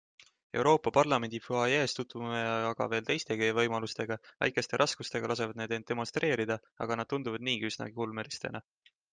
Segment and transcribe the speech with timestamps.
[0.59, 6.99] Euroopa parlamendi fuajees tutvume aga veel teistegi võimalustega, väikeste raskustega lasevad need end demonstreerida, aga
[7.03, 8.67] nad tunduvad niigi üsnagi ulmelistena.